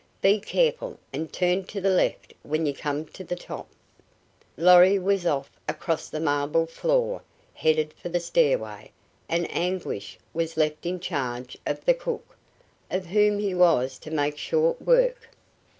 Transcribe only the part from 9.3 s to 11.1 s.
Anguish was left in